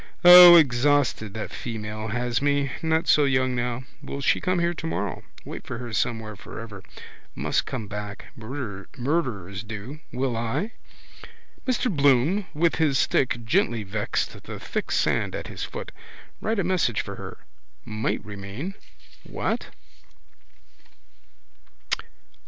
O! 0.25 0.55
Exhausted 0.55 1.35
that 1.35 1.51
female 1.51 2.07
has 2.07 2.41
me. 2.41 2.71
Not 2.81 3.07
so 3.07 3.25
young 3.25 3.53
now. 3.55 3.83
Will 4.01 4.19
she 4.19 4.41
come 4.41 4.57
here 4.57 4.73
tomorrow? 4.73 5.21
Wait 5.45 5.67
for 5.67 5.77
her 5.77 5.93
somewhere 5.93 6.35
for 6.35 6.59
ever. 6.59 6.81
Must 7.35 7.67
come 7.67 7.85
back. 7.87 8.25
Murderers 8.35 9.63
do. 9.63 9.99
Will 10.11 10.35
I? 10.35 10.71
Mr 11.67 11.95
Bloom 11.95 12.47
with 12.55 12.77
his 12.77 12.97
stick 12.97 13.45
gently 13.45 13.83
vexed 13.83 14.41
the 14.41 14.59
thick 14.59 14.89
sand 14.89 15.35
at 15.35 15.45
his 15.49 15.65
foot. 15.65 15.91
Write 16.41 16.57
a 16.57 16.63
message 16.63 17.01
for 17.01 17.17
her. 17.17 17.37
Might 17.85 18.25
remain. 18.25 18.73
What? 19.23 19.67